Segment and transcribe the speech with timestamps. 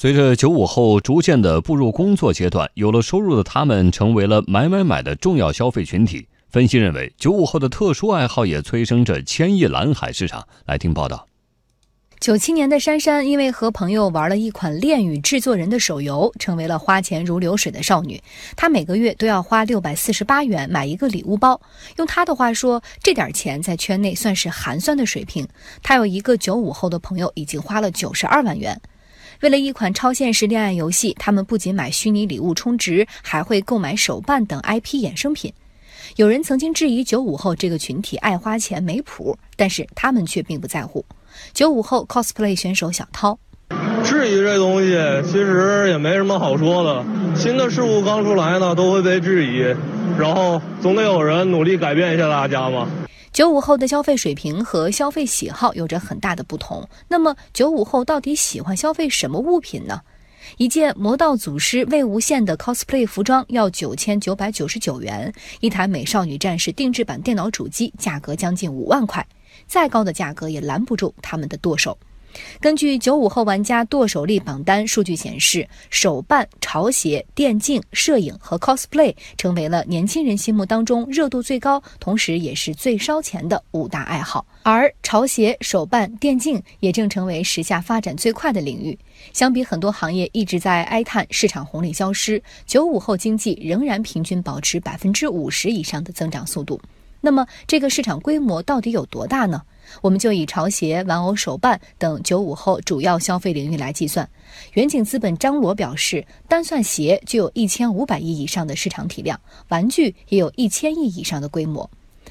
[0.00, 6.26] 随着九五后逐渐的步入工作阶段，有了收入的他们成为了买买买的重要消费群体。
[6.48, 10.48] 分析认为，九五后的特殊爱好也催生着千亿蓝海市场。
[10.64, 11.26] 来听报道。
[12.18, 18.18] 九七年的珊珊因为和朋友玩了一款恋与制作人的手游，成为了花钱如流水的少女。
[18.56, 21.60] 她每个月都要花六百四十八元买一个礼物包。
[21.98, 25.46] 用她的话说，这点钱在圈内算是寒酸的水平。
[25.82, 28.80] 她有一个九五后的朋友，已经花了九十二万元。
[29.42, 35.50] 为了一款超现实恋爱游戏，他们不仅买虚拟礼物充值，还会购买手办等 IP 衍生品。
[36.16, 41.02] 有人曾经质疑九五后这个群体爱花钱没谱，但是他们却并不在乎。
[41.54, 43.38] 九五后 cosplay 选手小涛，
[44.04, 47.02] 质疑这东西其实也没什么好说的。
[47.34, 49.60] 新的事物刚出来呢，都会被质疑，
[50.18, 52.86] 然后总得有人努力改变一下大家嘛。
[53.32, 56.88] 九五后的消费水平和消费喜好有着很大的不同。
[57.06, 60.00] 那么，九五后到底喜欢消费什么物品呢？
[60.56, 69.24] 一件魔道祖师魏无羡的 cosplay 服装要九千九百九十九元，一台美少女战士定制版电脑主机价格将近五万块。
[69.68, 71.96] 再高的价格也拦不住他们的剁手。
[72.60, 84.46] 根据九五后玩家剁手力榜单数据显示，手办、潮鞋、电竞、摄影和 cosplay 成为了年轻人心目当中热度最高，同时也是最烧钱的五大爱好。
[84.62, 88.98] 而潮鞋、手办、电竞也正成为时下发展最快的领域。
[89.32, 96.80] 相比很多行业一直在哀叹市场红利消失，九五后经济仍然平均保持百分之五十以上的增长速度。
[97.20, 99.62] 那么，这个市场规模到底有多大呢？
[100.02, 104.28] 我们就以潮鞋、玩偶、手办等九五后主要消费领域来计算。
[104.74, 111.90] 远景资本张罗表示，单算鞋就有一千五百亿以上的市场体量，玩具也有一千亿以上的规模。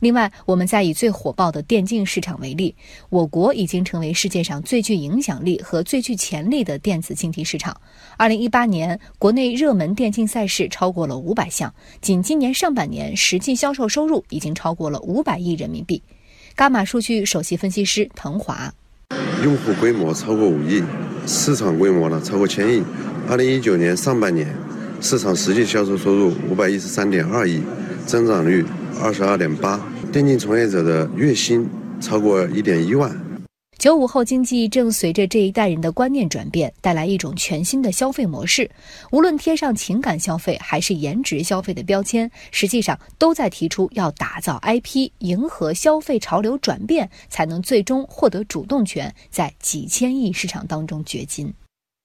[0.00, 2.74] 另外，我们再以最火爆的电竞市场为例，
[3.10, 7.78] 我国已经成为世界上最具影响力和最具潜力的电子竞技市场。
[8.16, 16.02] 二零一八年，国内热门电竞赛事超过了五百项，仅今年上半年实际销售收入已经超过了五百亿人民币。
[16.56, 18.72] 伽马数据首席分析师滕华，
[19.44, 20.82] 用户规模超过五亿，
[21.26, 22.82] 市场规模呢超过千亿。
[23.28, 24.48] 二零一九年上半年，
[25.00, 27.62] 市场实际销售收入五百一十三点二亿，
[28.06, 28.64] 增长率。
[29.02, 29.80] 二十二点八，
[30.12, 31.66] 电竞从业者的月薪
[32.02, 33.10] 超过一点一万。
[33.78, 38.70] 九五后经济正随着这一代人的观念转变，带来一种全新的消费模式。
[39.10, 51.50] 无论贴上情感消费还是颜值消费的标签，实际上都在提出要打造 IP，迎合消费潮流转变，才能最终获得主动权，在几千亿市场当中掘金。